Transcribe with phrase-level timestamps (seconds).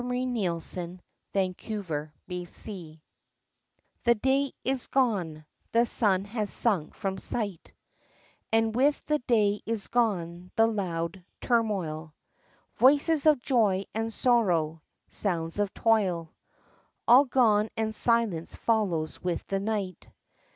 [0.01, 1.01] XVII AFTER
[1.35, 1.67] SLEEP—
[2.27, 3.01] WAKING
[4.03, 7.71] THE day is gone;— the sun has sunk from sight;
[8.51, 12.15] And with the day is gone the loud turmoil—
[12.79, 16.33] Voices of joy and sorrow— sounds of toil,
[17.07, 20.09] All gone and silence follows with the night.